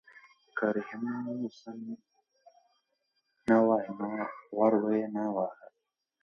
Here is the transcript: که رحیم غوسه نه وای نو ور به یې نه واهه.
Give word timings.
که 0.57 0.65
رحیم 0.75 1.03
غوسه 1.25 1.71
نه 3.47 3.57
وای 3.65 3.87
نو 3.99 4.09
ور 4.57 4.73
به 4.81 4.91
یې 4.99 5.07
نه 5.15 5.23
واهه. 5.35 5.67